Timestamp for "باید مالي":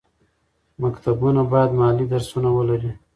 1.51-2.05